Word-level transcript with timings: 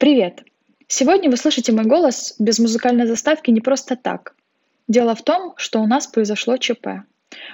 Привет! 0.00 0.44
Сегодня 0.88 1.28
вы 1.28 1.36
слышите 1.36 1.72
мой 1.72 1.84
голос 1.84 2.34
без 2.38 2.58
музыкальной 2.58 3.06
заставки 3.06 3.50
не 3.50 3.60
просто 3.60 3.96
так. 3.96 4.34
Дело 4.88 5.14
в 5.14 5.20
том, 5.20 5.52
что 5.58 5.78
у 5.82 5.86
нас 5.86 6.06
произошло 6.06 6.56
ЧП. 6.56 7.04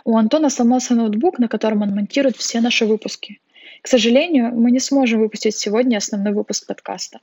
У 0.04 0.17
Антона 0.17 0.48
сломался 0.48 0.95
ноутбук, 0.95 1.40
на 1.40 1.48
котором 1.48 1.82
он 1.82 1.88
монтирует 1.88 2.37
все 2.37 2.61
наши 2.61 2.87
выпуски. 2.87 3.40
К 3.82 3.88
сожалению, 3.88 4.54
мы 4.54 4.71
не 4.71 4.79
сможем 4.79 5.22
выпустить 5.22 5.56
сегодня 5.56 5.96
основной 5.96 6.35
выпуск 6.35 6.69
подкаста. 6.69 7.19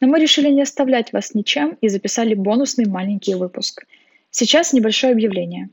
Но 0.00 0.08
мы 0.08 0.18
решили 0.18 0.48
не 0.48 0.62
оставлять 0.62 1.12
вас 1.12 1.34
ничем 1.34 1.78
и 1.80 1.88
записали 1.88 2.34
бонусный 2.34 2.86
маленький 2.86 3.36
выпуск. 3.36 3.84
Сейчас 4.32 4.72
небольшое 4.72 5.12
объявление. 5.12 5.68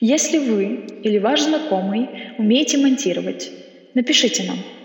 Если 0.00 0.36
вы 0.36 0.86
или 1.02 1.16
ваш 1.16 1.40
знакомый 1.40 2.34
умеете 2.36 2.76
монтировать, 2.76 3.50
напишите 3.94 4.42
нам– 4.42 4.58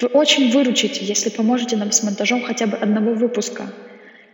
вы 0.00 0.08
очень 0.08 0.52
выручите, 0.52 1.04
если 1.04 1.30
поможете 1.30 1.76
нам 1.76 1.90
с 1.90 2.02
монтажом 2.02 2.42
хотя 2.42 2.66
бы 2.66 2.76
одного 2.76 3.14
выпуска. 3.14 3.64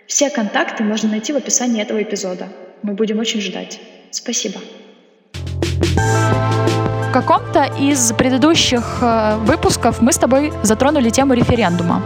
Все 0.06 0.28
контакты 0.30 0.82
можно 0.82 1.08
найти 1.08 1.32
в 1.32 1.36
описании 1.36 1.80
этого 1.80 2.02
эпизода. 2.02 2.48
Мы 2.82 2.94
будем 2.94 3.18
очень 3.20 3.40
ждать. 3.40 3.80
Спасибо. 4.10 4.60
В 5.82 7.12
каком-то 7.12 7.70
из 7.78 8.12
предыдущих 8.12 8.98
э, 9.02 9.36
выпусков 9.40 10.00
мы 10.00 10.12
с 10.12 10.18
тобой 10.18 10.52
затронули 10.62 11.10
тему 11.10 11.34
референдума. 11.34 12.02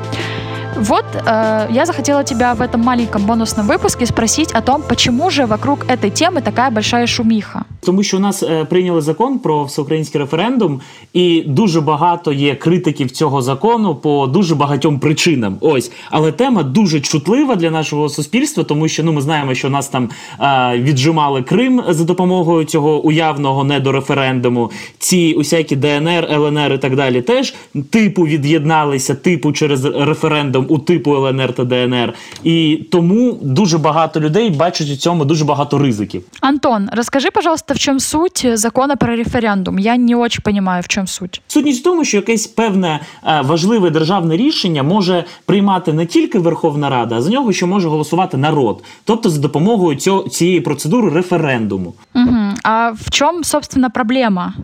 Вот 0.76 1.04
э, 1.14 1.68
я 1.70 1.86
захотела 1.86 2.24
тебя 2.24 2.54
в 2.54 2.60
этом 2.60 2.80
маленьком 2.80 3.24
бонусном 3.24 3.66
выпуске 3.66 4.04
спросить 4.04 4.52
о 4.52 4.60
том, 4.60 4.82
почему 4.82 5.30
же 5.30 5.46
вокруг 5.46 5.88
этой 5.88 6.10
темы 6.10 6.42
такая 6.42 6.70
большая 6.70 7.06
шумиха. 7.06 7.65
Тому 7.86 8.02
що 8.02 8.16
у 8.16 8.20
нас 8.20 8.42
е, 8.42 8.64
прийняли 8.64 9.00
закон 9.00 9.38
про 9.38 9.64
всеукраїнський 9.64 10.20
референдум, 10.20 10.80
і 11.12 11.42
дуже 11.46 11.80
багато 11.80 12.32
є 12.32 12.54
критиків 12.54 13.10
цього 13.10 13.42
закону 13.42 13.94
по 13.94 14.26
дуже 14.26 14.54
багатьом 14.54 14.98
причинам. 14.98 15.56
Ось, 15.60 15.92
але 16.10 16.32
тема 16.32 16.62
дуже 16.62 17.00
чутлива 17.00 17.56
для 17.56 17.70
нашого 17.70 18.08
суспільства, 18.08 18.64
тому 18.64 18.88
що 18.88 19.04
ну 19.04 19.12
ми 19.12 19.20
знаємо, 19.20 19.54
що 19.54 19.70
нас 19.70 19.88
там 19.88 20.10
е, 20.40 20.78
віджимали 20.78 21.42
Крим 21.42 21.82
за 21.88 22.04
допомогою 22.04 22.64
цього 22.64 23.00
уявного 23.00 23.64
недореферендуму. 23.64 24.70
Ці 24.98 25.34
усякі 25.38 25.76
ДНР, 25.76 26.28
ЛНР 26.30 26.72
і 26.72 26.78
так 26.78 26.96
далі 26.96 27.22
теж 27.22 27.54
типу 27.90 28.22
від'єдналися, 28.22 29.14
типу 29.14 29.52
через 29.52 29.84
референдум 29.84 30.66
у 30.68 30.78
типу 30.78 31.14
ЛНР 31.14 31.52
та 31.52 31.64
ДНР. 31.64 32.14
І 32.44 32.86
тому 32.90 33.38
дуже 33.42 33.78
багато 33.78 34.20
людей 34.20 34.50
бачать 34.50 34.90
у 34.90 34.96
цьому 34.96 35.24
дуже 35.24 35.44
багато 35.44 35.78
ризиків. 35.78 36.22
Антон, 36.40 36.88
розкажи, 36.92 37.30
пожалуйста, 37.30 37.75
в 37.76 37.78
чому 37.78 38.00
суть 38.00 38.46
закону 38.54 38.96
про 38.96 39.16
референдум? 39.16 39.78
Я 39.78 39.96
не 39.96 40.14
дуже 40.14 40.38
розумію, 40.44 40.80
в 40.80 40.88
чому 40.88 41.06
суть. 41.06 41.42
Сутність 41.48 41.80
в 41.80 41.84
тому, 41.84 42.04
що 42.04 42.16
якесь 42.16 42.46
певне 42.46 43.00
е, 43.24 43.40
важливе 43.40 43.90
державне 43.90 44.36
рішення 44.36 44.82
може 44.82 45.24
приймати 45.44 45.92
не 45.92 46.06
тільки 46.06 46.38
Верховна 46.38 46.90
Рада, 46.90 47.16
а 47.16 47.22
за 47.22 47.30
нього 47.30 47.52
ще 47.52 47.66
може 47.66 47.88
голосувати 47.88 48.36
народ, 48.36 48.82
тобто 49.04 49.30
за 49.30 49.40
допомогою 49.40 49.96
цього 49.96 50.28
цієї 50.28 50.60
процедури 50.60 51.10
референдуму. 51.10 51.94
Угу. 52.14 52.36
А 52.64 52.90
в 52.90 53.10
чому, 53.10 53.44
собственно, 53.44 53.90
проблема? 53.90 54.54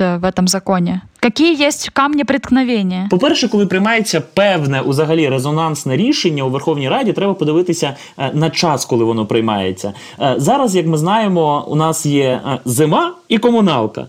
В 0.00 0.24
этом 0.24 0.48
законі? 0.48 1.00
Які 1.22 1.54
є 1.54 1.70
камні 1.92 2.24
преткновення? 2.24 3.06
По-перше, 3.10 3.48
коли 3.48 3.66
приймається 3.66 4.20
певне 4.20 4.80
узагалі 4.80 5.28
резонансне 5.28 5.96
рішення 5.96 6.42
у 6.42 6.50
Верховній 6.50 6.88
Раді, 6.88 7.12
треба 7.12 7.34
подивитися 7.34 7.96
е, 8.18 8.30
на 8.34 8.50
час, 8.50 8.84
коли 8.84 9.04
воно 9.04 9.26
приймається. 9.26 9.92
Е, 10.20 10.34
зараз, 10.36 10.76
як 10.76 10.86
ми 10.86 10.98
знаємо, 10.98 11.64
у 11.68 11.76
нас 11.76 12.06
є 12.06 12.24
е, 12.24 12.58
зима 12.64 13.14
і 13.28 13.38
комуналка. 13.38 14.08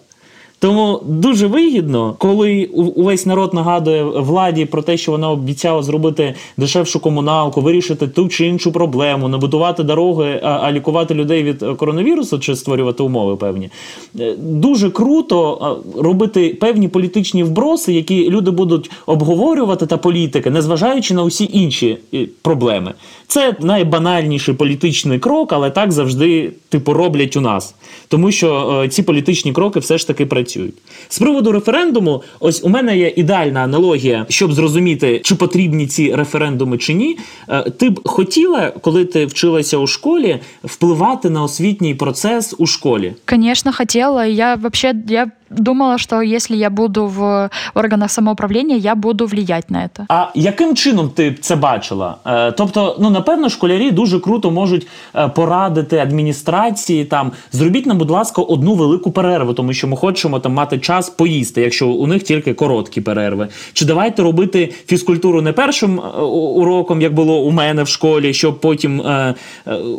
Тому 0.60 1.02
дуже 1.06 1.48
вигідно, 1.48 2.16
коли 2.18 2.66
увесь 2.74 3.26
народ 3.26 3.54
нагадує 3.54 4.04
владі 4.04 4.66
про 4.66 4.82
те, 4.82 4.98
що 4.98 5.12
вона 5.12 5.32
обіцяла 5.32 5.84
зробити 5.84 6.36
дешевшу 6.58 7.00
комуналку, 7.00 7.62
вирішити 7.62 8.08
ту 8.08 8.28
чи 8.28 8.48
іншу 8.48 8.72
проблему, 8.72 9.28
набудувати 9.28 9.84
дороги, 9.84 10.40
а 10.44 10.72
лікувати 10.72 11.14
людей 11.14 11.44
від 11.44 11.64
коронавірусу 11.78 12.40
чи 12.40 12.56
створювати 12.56 13.04
умови 13.04 13.36
певні. 13.36 13.70
Е, 14.20 14.36
дуже 14.38 14.90
круто 14.90 15.78
робити 15.98 16.58
певні 16.60 16.88
політичні 16.88 17.44
вброси, 17.44 17.94
які 17.94 18.30
люди 18.30 18.52
будуть 18.52 18.92
обговорювати 19.06 19.86
та 19.86 19.98
політики, 19.98 20.50
незважаючи 20.50 21.14
на 21.14 21.24
усі 21.24 21.50
інші 21.54 21.98
е, 22.14 22.28
проблеми. 22.42 22.94
Це 23.28 23.56
найбанальніший 23.60 24.56
політичний 24.56 25.20
крок, 25.20 25.54
але 25.54 25.70
так 25.70 25.92
завжди 25.92 26.52
типу 26.70 26.94
роблять 26.94 27.38
у 27.38 27.42
нас, 27.42 27.76
тому 28.08 28.32
що 28.32 28.82
е, 28.84 28.88
ці 28.88 29.04
політичні 29.04 29.54
кроки 29.54 29.80
все 29.80 29.98
ж 29.98 30.08
таки 30.08 30.26
працюють 30.26 30.49
працюють. 30.50 30.74
З 31.10 31.20
приводу 31.20 31.52
референдуму, 31.52 32.24
ось 32.40 32.64
у 32.64 32.70
мене 32.70 32.98
є 32.98 33.14
ідеальна 33.16 33.60
аналогія, 33.60 34.26
щоб 34.30 34.54
зрозуміти, 34.54 35.22
чи 35.24 35.36
потрібні 35.36 35.88
ці 35.88 36.16
референдуми 36.16 36.78
чи 36.78 36.94
ні. 36.94 37.18
Е, 37.50 37.62
ти 37.62 37.90
б 37.90 38.08
хотіла, 38.08 38.72
коли 38.82 39.06
ти 39.06 39.26
вчилася 39.26 39.78
у 39.78 39.88
школі, 39.88 40.40
впливати 40.64 41.30
на 41.30 41.44
освітній 41.44 41.96
процес 41.96 42.56
у 42.58 42.66
школі? 42.66 43.14
Звісно, 43.30 43.74
хотіла. 43.74 44.26
Я 44.26 44.56
взагалі 44.56 44.98
я 45.08 45.32
думала, 45.52 45.98
що 45.98 46.24
якщо 46.24 46.54
я 46.54 46.70
буду 46.70 47.08
в 47.08 47.50
органах 47.74 48.12
самоуправління, 48.12 48.76
я 48.76 48.96
буду 48.96 49.26
влиять 49.26 49.72
на 49.72 49.90
це. 49.98 50.06
А 50.10 50.28
яким 50.36 50.76
чином 50.76 51.10
ти 51.10 51.36
це 51.42 51.56
бачила? 51.56 52.16
Е, 52.26 52.52
тобто, 52.52 52.98
ну 53.00 53.10
напевно, 53.10 53.50
школярі 53.50 53.92
дуже 53.92 54.20
круто 54.20 54.52
можуть 54.52 54.88
е, 55.16 55.28
порадити 55.28 55.98
адміністрації 55.98 57.06
там 57.06 57.32
зробіть 57.52 57.86
нам, 57.86 57.98
будь 57.98 58.10
ласка, 58.10 58.42
одну 58.42 58.74
велику 58.74 59.12
перерву, 59.12 59.54
тому 59.54 59.74
що 59.74 59.88
ми 59.88 59.98
хочемо 59.98 60.40
там 60.40 60.54
мати 60.54 60.80
час 60.80 61.10
поїсти, 61.10 61.62
якщо 61.62 61.88
у 61.88 62.08
них 62.08 62.24
тільки 62.24 62.54
короткі 62.54 63.02
перерви. 63.02 63.48
Чи 63.74 63.86
давайте 63.86 64.24
робити 64.24 64.74
фізкультуру 64.88 65.42
не 65.42 65.54
першим 65.54 66.00
е, 66.00 66.22
уроком, 66.32 67.02
як 67.02 67.14
було 67.14 67.42
у 67.42 67.52
мене 67.52 67.84
в 67.84 67.88
школі, 67.88 68.34
щоб 68.34 68.60
потім 68.60 69.02
е, 69.02 69.36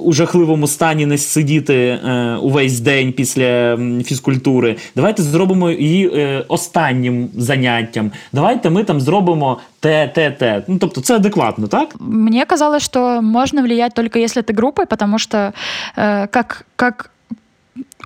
у 0.04 0.12
жахливому 0.12 0.66
стані 0.66 1.06
не 1.06 1.18
сидіти 1.18 1.74
е, 1.74 2.36
увесь 2.42 2.80
день 2.80 3.12
після 3.12 3.78
фізкультури. 4.04 4.76
Давайте 4.96 5.22
зробимо 5.22 5.39
зробимо 5.40 5.70
її 5.70 6.10
е, 6.14 6.44
останнім 6.48 7.28
заняттям. 7.36 8.12
Давайте 8.32 8.70
ми 8.70 8.84
там 8.84 9.00
зробимо 9.00 9.60
те, 9.80 10.08
те, 10.08 10.30
те. 10.30 10.62
Ну 10.68 10.78
тобто 10.78 11.00
це 11.00 11.16
адекватно, 11.16 11.66
так? 11.66 11.94
Мені 12.00 12.44
казалось, 12.44 12.82
що 12.82 13.22
можна 13.22 13.62
влиять 13.62 13.94
тільки 13.94 14.20
якщо 14.20 14.42
ти 14.42 14.52
групи, 14.52 14.84
тому 14.86 15.18
що 15.18 15.52
е, 15.98 16.28
як, 16.34 16.66
як 16.82 17.10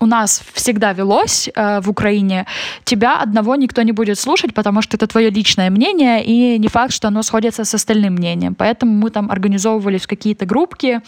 у 0.01 0.05
нас 0.05 0.43
всегда 0.53 0.93
велось 0.93 1.49
э, 1.55 1.81
в 1.81 1.89
Украине, 1.89 2.45
тебя 2.83 3.21
одного 3.23 3.55
никто 3.55 3.81
не 3.81 3.91
будет 3.91 4.19
слушать, 4.19 4.53
потому 4.53 4.81
что 4.81 4.97
это 4.97 5.07
твое 5.07 5.29
личное 5.29 5.69
мнение, 5.69 6.23
и 6.23 6.59
не 6.59 6.67
факт, 6.67 6.93
что 6.93 7.07
оно 7.07 7.23
сходится 7.23 7.65
с 7.65 7.73
остальным 7.73 8.13
мнением. 8.13 8.55
Поэтому 8.55 8.93
мы 8.93 9.09
там 9.09 9.29
организовывались 9.29 10.03
в 10.03 10.07
какие-то 10.07 10.45
группки, 10.45 11.01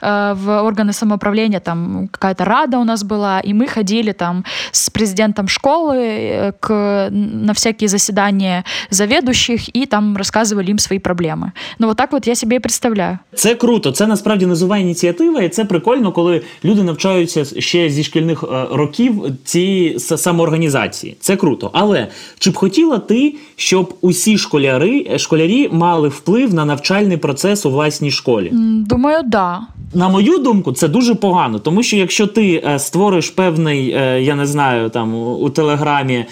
э, 0.00 0.34
в 0.34 0.62
органы 0.62 0.92
самоуправления, 0.92 1.60
там 1.60 2.08
какая-то 2.10 2.44
рада 2.44 2.78
у 2.78 2.84
нас 2.84 3.04
была, 3.04 3.40
и 3.40 3.52
мы 3.52 3.66
ходили 3.66 4.12
там 4.12 4.44
с 4.70 4.90
президентом 4.90 5.48
школы 5.48 5.96
э, 5.96 6.52
к, 6.60 7.08
на 7.10 7.52
всякие 7.52 7.88
заседания 7.88 8.64
заведующих 8.90 9.76
и 9.76 9.86
там 9.86 10.16
рассказывали 10.16 10.70
им 10.70 10.78
свои 10.78 10.98
проблемы. 10.98 11.52
Ну 11.78 11.88
вот 11.88 11.96
так 11.96 12.12
вот 12.12 12.26
я 12.26 12.34
себе 12.34 12.56
і 12.56 12.60
представляю. 12.60 13.18
Це 13.34 13.54
круто, 13.54 13.92
це 13.92 14.06
насправді 14.06 14.46
назова 14.46 14.78
ініціатива, 14.78 15.40
і 15.40 15.48
це 15.48 15.64
прикольно, 15.64 16.12
коли 16.12 16.42
люди 16.64 16.82
навчаються 16.82 17.44
ще 17.60 17.90
зі 17.90 18.04
шкільних 18.04 18.29
шкільних 18.31 18.43
е, 18.43 18.75
років 18.75 19.23
цієї 19.43 19.99
самоорганізації. 19.99 21.15
Це 21.19 21.35
круто. 21.35 21.69
Але 21.73 22.07
чи 22.39 22.51
б 22.51 22.55
хотіла 22.55 22.99
ти, 22.99 23.35
щоб 23.55 23.93
усі 24.01 24.37
школяри 24.37 25.07
е, 25.11 25.19
школярі 25.19 25.69
мали 25.71 26.07
вплив 26.07 26.53
на 26.53 26.65
навчальний 26.65 27.17
процес 27.17 27.65
у 27.65 27.69
власній 27.69 28.11
школі? 28.11 28.49
Думаю, 28.87 29.23
да. 29.25 29.59
На 29.93 30.09
мою 30.09 30.37
думку, 30.37 30.71
це 30.71 30.87
дуже 30.87 31.15
погано, 31.15 31.59
тому 31.59 31.83
що 31.83 31.97
якщо 31.97 32.27
ти 32.27 32.63
е, 32.65 32.79
створиш 32.79 33.29
певний, 33.29 33.85
я 34.25 34.35
не 34.35 34.45
знаю, 34.45 34.89
там 34.89 35.15
у 35.15 35.49
телеграмі 35.49 36.25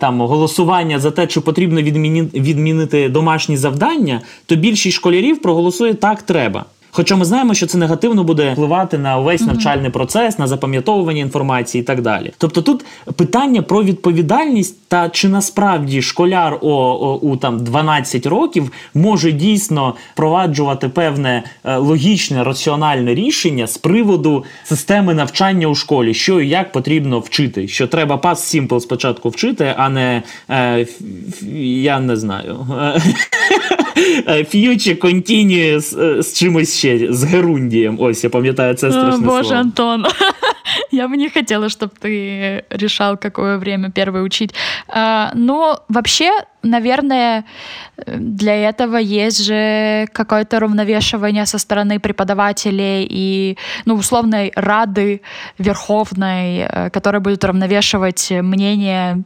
там 0.00 0.20
голосування 0.20 0.98
за 0.98 1.10
те, 1.10 1.26
чи 1.26 1.40
потрібно 1.40 1.82
відмінити 1.82 3.08
домашні 3.08 3.56
завдання, 3.56 4.20
то 4.46 4.56
більшість 4.56 4.96
школярів 4.96 5.42
проголосує 5.42 5.94
так, 5.94 6.22
треба. 6.22 6.64
Хоча 6.90 7.16
ми 7.16 7.24
знаємо, 7.24 7.54
що 7.54 7.66
це 7.66 7.78
негативно 7.78 8.24
буде 8.24 8.52
впливати 8.52 8.98
на 8.98 9.18
увесь 9.18 9.40
навчальний 9.40 9.90
процес, 9.90 10.38
на 10.38 10.46
запам'ятовування 10.46 11.22
інформації 11.22 11.82
і 11.82 11.84
так 11.84 12.02
далі. 12.02 12.32
Тобто 12.38 12.62
тут 12.62 12.84
питання 13.16 13.62
про 13.62 13.84
відповідальність 13.84 14.88
та 14.88 15.08
чи 15.08 15.28
насправді 15.28 16.02
школяр 16.02 16.58
о, 16.60 16.68
о, 16.70 17.14
у 17.14 17.36
там 17.36 17.64
12 17.64 18.26
років 18.26 18.72
може 18.94 19.32
дійсно 19.32 19.94
впроваджувати 20.14 20.88
певне 20.88 21.42
е, 21.64 21.76
логічне 21.76 22.44
раціональне 22.44 23.14
рішення 23.14 23.66
з 23.66 23.78
приводу 23.78 24.44
системи 24.64 25.14
навчання 25.14 25.66
у 25.66 25.74
школі, 25.74 26.14
що 26.14 26.40
і 26.40 26.48
як 26.48 26.72
потрібно 26.72 27.20
вчити, 27.20 27.68
що 27.68 27.86
треба 27.86 28.16
past 28.16 28.68
simple 28.68 28.80
спочатку 28.80 29.28
вчити, 29.28 29.74
а 29.76 29.88
не 29.88 30.22
е, 30.50 30.86
я 31.62 32.00
не 32.00 32.16
знаю. 32.16 32.66
Future 34.28 34.98
continue 34.98 35.80
з, 35.80 36.22
з 36.22 36.38
чимось 36.38 36.78
ще 36.78 37.06
з 37.10 37.24
Герундієм. 37.24 37.96
Ось 38.00 38.24
я 38.24 38.30
пам'ятаю 38.30 38.74
це 38.74 38.90
страшне 38.90 39.26
О, 39.26 39.30
Боже, 39.30 39.44
слово. 39.44 39.60
Антон. 39.60 40.04
Я 40.97 41.07
бы 41.07 41.17
не 41.17 41.29
хотела, 41.29 41.69
чтобы 41.69 41.91
ты 42.01 42.63
решал, 42.69 43.17
какое 43.17 43.57
время 43.57 43.91
первое 43.91 44.21
учить. 44.21 44.53
А, 44.87 45.31
но 45.35 45.79
вообще, 45.89 46.31
наверное, 46.63 47.43
для 48.07 48.69
этого 48.69 48.97
есть 48.97 49.43
же 49.43 50.07
какое-то 50.13 50.59
равновешивание 50.59 51.45
со 51.45 51.57
стороны 51.57 51.99
преподавателей 51.99 53.07
и, 53.11 53.57
ну, 53.85 53.95
условной 53.95 54.51
рады 54.55 55.21
верховной, 55.59 56.57
э, 56.59 56.89
которая 56.89 57.21
будет 57.21 57.43
равновешивать 57.43 58.31
мнение 58.31 59.23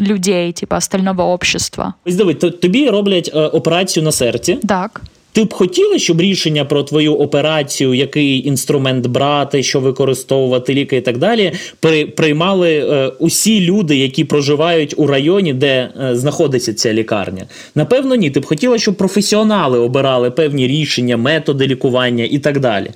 людей, 0.00 0.52
типа 0.52 0.76
остального 0.76 1.22
общества. 1.22 1.94
Ось 2.06 2.16
диви, 2.16 2.34
то- 2.34 2.50
тобі 2.50 2.90
роблять 2.90 3.30
е, 3.34 3.38
операцію 3.38 4.04
на 4.04 4.12
серці. 4.12 4.58
Так. 4.68 5.00
Ти 5.39 5.45
б 5.45 5.53
хотіла, 5.53 5.99
щоб 5.99 6.21
рішення 6.21 6.65
про 6.65 6.83
твою 6.83 7.15
операцію, 7.15 7.93
який 7.93 8.47
інструмент 8.47 9.07
брати, 9.07 9.63
що 9.63 9.79
використовувати, 9.79 10.73
ліки 10.73 10.97
і 10.97 11.01
так 11.01 11.17
далі, 11.17 11.51
приймали 12.15 12.77
е, 12.77 13.11
усі 13.19 13.61
люди, 13.61 13.97
які 13.97 14.23
проживають 14.23 14.93
у 14.97 15.07
районі, 15.07 15.53
де 15.53 15.89
е, 16.01 16.15
знаходиться 16.15 16.73
ця 16.73 16.93
лікарня? 16.93 17.45
Напевно, 17.75 18.15
ні. 18.15 18.29
Ти 18.29 18.39
б 18.39 18.45
хотіла, 18.45 18.77
щоб 18.77 18.95
професіонали 18.95 19.79
обирали 19.79 20.31
певні 20.31 20.67
рішення, 20.67 21.17
методи 21.17 21.67
лікування 21.67 22.27
і 22.31 22.39
так 22.39 22.59
далі. 22.59 22.91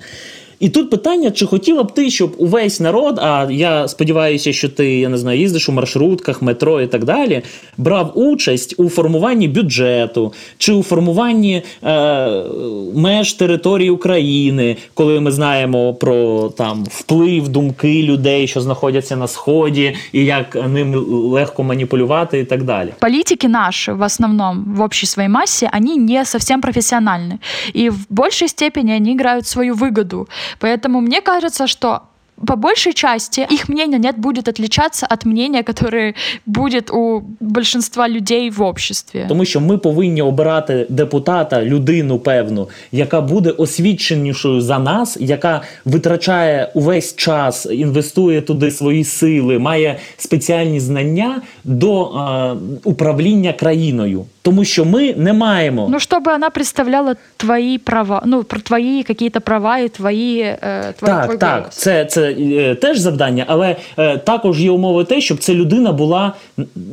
І 0.64 0.70
тут 0.70 0.90
питання, 0.90 1.32
чи 1.32 1.46
хотіла 1.46 1.84
б 1.84 1.92
ти, 1.92 2.10
щоб 2.10 2.36
увесь 2.38 2.80
народ, 2.80 3.20
а 3.22 3.48
я 3.52 3.88
сподіваюся, 3.88 4.54
що 4.54 4.70
ти 4.70 5.00
я 5.00 5.10
не 5.10 5.18
знаю, 5.18 5.40
їздиш 5.40 5.70
у 5.70 5.72
маршрутках, 5.72 6.42
метро 6.42 6.82
і 6.82 6.88
так 6.88 7.04
далі, 7.04 7.42
брав 7.78 8.12
участь 8.16 8.76
у 8.78 8.90
формуванні 8.90 9.48
бюджету 9.48 10.34
чи 10.58 10.74
у 10.74 10.84
формуванні 10.84 11.64
е, 11.84 12.44
меж 12.96 13.34
території 13.34 13.90
України, 13.90 14.78
коли 14.94 15.20
ми 15.20 15.32
знаємо 15.32 15.94
про 15.94 16.50
там 16.50 16.86
вплив 16.90 17.48
думки 17.48 18.04
людей, 18.04 18.48
що 18.48 18.62
знаходяться 18.62 19.16
на 19.16 19.28
сході, 19.28 19.96
і 20.14 20.26
як 20.26 20.68
ним 20.70 20.96
легко 21.10 21.64
маніпулювати, 21.64 22.40
і 22.40 22.46
так 22.46 22.64
далі. 22.64 22.90
Политики 23.00 23.48
наши, 23.48 23.94
в 23.94 24.02
основном, 24.02 24.66
в 24.78 24.82
общей 24.82 25.08
своей 25.08 25.30
массе, 25.30 25.70
они 25.78 25.98
не 25.98 26.26
совсем 26.26 26.62
профессиональны. 26.62 27.40
И 27.76 27.90
в 27.90 28.06
большей 28.10 28.48
степени 28.48 28.92
они 28.92 29.14
играют 29.14 29.48
свою 29.48 29.76
выгоду. 29.76 30.28
Поэтому 30.60 31.02
мне 31.02 31.22
кажется, 31.22 31.68
что 31.68 32.02
по 32.48 32.56
большей 32.56 32.94
части 32.94 33.48
их 33.52 33.70
мнение 33.70 34.00
нет 34.00 34.18
будет 34.18 34.48
отличаться 34.48 35.06
от 35.06 35.26
мнения, 35.26 35.64
которое 35.64 36.16
будет 36.46 36.92
у 36.92 37.24
большинства 37.40 38.08
людей 38.08 38.50
в 38.50 38.62
обществе. 38.62 39.26
Тому 39.30 39.46
що 39.46 39.62
ми 39.62 39.78
повинні 39.78 40.22
обирати 40.22 40.86
депутата, 40.90 41.64
людину 41.64 42.20
певну, 42.20 42.70
яка 42.92 43.22
буде 43.22 43.50
освіченішою 43.50 44.62
за 44.62 44.80
нас, 44.80 45.18
яка 45.20 45.62
витрачає 45.86 46.72
увесь 46.74 47.16
час, 47.16 47.68
інвестує 47.72 48.42
туди 48.42 48.72
свої 48.72 49.04
сили, 49.04 49.60
має 49.60 49.98
спеціальні 50.18 50.80
знання 50.80 51.42
до 51.64 52.06
е, 52.06 52.56
управління 52.84 53.54
країною. 53.54 54.26
Тому 54.44 54.66
що 54.66 54.86
ми 54.86 55.14
не 55.14 55.34
маємо 55.34 55.88
Ну, 55.92 55.98
чтобы 56.00 56.36
она 56.36 56.50
представляла 56.50 57.16
твои 57.38 57.78
права, 57.78 58.22
ну, 58.26 58.44
про 58.44 58.60
твои 58.60 59.04
какие-то 59.04 59.42
права 59.42 59.80
и 59.80 59.88
твои, 59.88 60.42
э, 60.42 60.94
твой, 61.00 61.12
так, 61.12 61.26
твой 61.26 61.38
так, 61.38 61.60
голос. 61.60 61.76
це, 61.76 62.06
це 62.06 62.32
е, 62.32 62.76
теж 62.76 63.00
завдання, 63.00 63.46
але 63.48 63.76
е, 63.98 64.18
також 64.18 64.62
є 64.62 64.72
умови 64.72 65.04
те, 65.04 65.22
щоб 65.22 65.38
ця 65.38 65.54
людина 65.54 65.92
була 65.92 66.34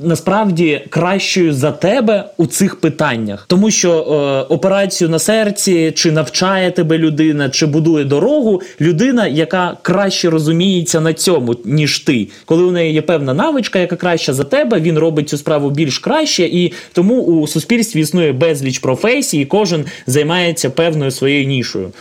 насправді 0.02 0.86
кращою 0.90 1.52
за 1.52 1.72
тебе 1.72 2.24
у 2.36 2.46
цих 2.46 2.80
питаннях. 2.80 3.44
Тому 3.48 3.70
що 3.70 3.92
е, 3.92 4.54
операцію 4.54 5.10
на 5.10 5.18
серці, 5.18 5.92
чи 5.96 6.12
навчає 6.12 6.70
тебе 6.70 6.98
людина, 6.98 7.50
чи 7.50 7.66
будує 7.66 8.04
дорогу, 8.04 8.62
людина, 8.80 9.26
яка 9.26 9.76
краще 9.82 10.30
розуміється 10.30 11.00
на 11.00 11.12
цьому, 11.12 11.56
ніж 11.64 11.98
ти. 11.98 12.28
Коли 12.44 12.62
у 12.62 12.70
неї 12.70 12.94
є 12.94 13.02
певна 13.02 13.34
навичка, 13.34 13.78
яка 13.78 13.96
краща 13.96 14.32
за 14.32 14.44
тебе, 14.44 14.80
він 14.80 14.98
робить 14.98 15.28
цю 15.28 15.38
справу 15.38 15.70
більш 15.70 15.98
краще, 15.98 16.42
і 16.42 16.72
тому 16.92 17.14
у 17.22 17.39
суспільстві 17.48 18.00
існує 18.00 18.32
безліч 18.32 18.78
професій, 18.78 19.40
і 19.40 19.46
кожен 19.46 19.84
займається 20.06 20.70
певною 20.70 21.10
своєю 21.10 21.46
нішою. 21.46 21.92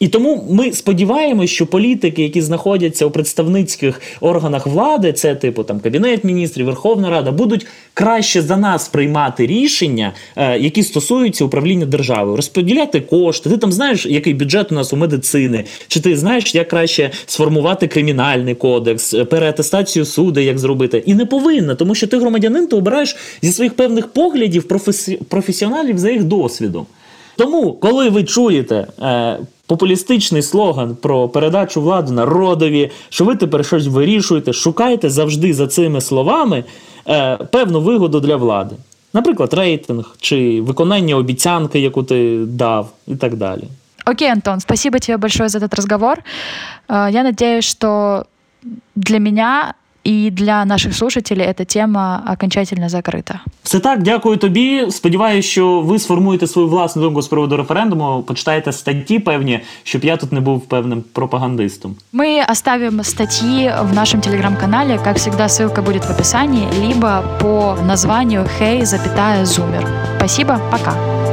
І 0.00 0.08
тому 0.08 0.46
ми 0.50 0.72
сподіваємось, 0.72 1.50
що 1.50 1.66
політики, 1.66 2.22
які 2.22 2.42
знаходяться 2.42 3.06
у 3.06 3.10
представницьких 3.10 4.00
органах 4.20 4.66
влади, 4.66 5.12
це 5.12 5.34
типу 5.34 5.62
там 5.62 5.80
кабінет 5.80 6.24
міністрів, 6.24 6.66
Верховна 6.66 7.10
Рада, 7.10 7.30
будуть 7.32 7.66
краще 7.94 8.42
за 8.42 8.56
нас 8.56 8.88
приймати 8.88 9.46
рішення, 9.46 10.12
е, 10.36 10.58
які 10.58 10.82
стосуються 10.82 11.44
управління 11.44 11.86
державою, 11.86 12.36
розподіляти 12.36 13.00
кошти. 13.00 13.50
Ти 13.50 13.56
там 13.56 13.72
знаєш, 13.72 14.06
який 14.06 14.34
бюджет 14.34 14.72
у 14.72 14.74
нас 14.74 14.92
у 14.92 14.96
медицини, 14.96 15.64
чи 15.88 16.00
ти 16.00 16.16
знаєш, 16.16 16.54
як 16.54 16.68
краще 16.68 17.10
сформувати 17.26 17.88
кримінальний 17.88 18.54
кодекс, 18.54 19.14
е, 19.14 19.24
переатестацію 19.24 20.04
суду, 20.04 20.40
як 20.40 20.58
зробити. 20.58 21.02
І 21.06 21.14
не 21.14 21.26
повинна, 21.26 21.74
тому 21.74 21.94
що 21.94 22.06
ти 22.06 22.18
громадянин, 22.18 22.66
ти 22.66 22.76
обираєш 22.76 23.16
зі 23.42 23.52
своїх 23.52 23.74
певних 23.74 24.06
поглядів 24.08 24.62
професі- 24.68 25.18
професіоналів 25.24 25.98
за 25.98 26.10
їх 26.10 26.24
досвідом. 26.24 26.86
Тому, 27.36 27.72
коли 27.72 28.08
ви 28.08 28.24
чуєте 28.24 28.86
е, 29.02 29.38
популістичний 29.66 30.42
слоган 30.42 30.96
про 30.96 31.28
передачу 31.28 31.82
влади 31.82 32.12
народові, 32.12 32.90
що 33.08 33.24
ви 33.24 33.36
тепер 33.36 33.66
щось 33.66 33.86
вирішуєте, 33.86 34.52
шукайте 34.52 35.10
завжди 35.10 35.54
за 35.54 35.66
цими 35.66 36.00
словами 36.00 36.64
е, 37.08 37.36
певну 37.36 37.80
вигоду 37.80 38.20
для 38.20 38.36
влади. 38.36 38.76
Наприклад, 39.12 39.54
рейтинг 39.54 40.16
чи 40.20 40.60
виконання 40.60 41.16
обіцянки, 41.16 41.80
яку 41.80 42.02
ти 42.02 42.38
дав, 42.46 42.90
і 43.06 43.16
так 43.16 43.36
далі. 43.36 43.62
Окей, 44.06 44.28
Антон, 44.28 44.60
спасибо 44.60 44.98
тебе 44.98 45.16
большое 45.18 45.48
за 45.48 45.58
этот 45.58 45.74
разговор. 45.74 46.18
Э, 46.88 47.10
Я 47.12 47.22
надеюсь, 47.22 47.64
что 47.64 48.24
для 48.94 49.18
меня 49.18 49.74
и 50.05 50.29
для 50.31 50.65
наших 50.65 50.95
слушателей 50.95 51.45
эта 51.45 51.65
тема 51.65 52.23
окончательно 52.27 52.89
закрыта. 52.89 53.41
Все 53.63 53.79
так, 53.79 54.03
дякую 54.03 54.37
тобі. 54.37 54.85
Сподіваюся, 54.91 55.49
що 55.49 55.81
ви 55.81 55.99
сформуєте 55.99 56.47
свою 56.47 56.67
власну 56.67 57.01
думку 57.01 57.21
з 57.21 57.27
приводу 57.27 57.57
референдуму, 57.57 58.23
почитаєте 58.27 58.71
статті 58.71 59.19
певні, 59.19 59.59
щоб 59.83 60.03
я 60.03 60.17
тут 60.17 60.31
не 60.31 60.39
був 60.39 60.61
певним 60.61 61.03
пропагандистом. 61.13 61.95
Мы 62.13 62.51
оставим 62.51 63.03
статьи 63.03 63.73
в 63.81 63.93
нашем 63.93 64.21
телеграм-канале. 64.21 64.99
Как 65.03 65.17
всегда, 65.17 65.47
ссылка 65.47 65.81
будет 65.81 66.05
в 66.05 66.11
описании, 66.11 66.67
либо 66.87 67.23
по 67.39 67.77
названию 67.87 68.45
«Хей, 68.57 68.85
запятая, 68.85 69.45
зумер». 69.45 69.87
Спасибо, 70.17 70.59
пока. 70.71 71.24